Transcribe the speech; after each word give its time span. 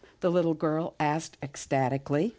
the 0.21 0.31
little 0.31 0.55
girl 0.55 0.95
asked 0.99 1.37
ecstatically. 1.43 2.29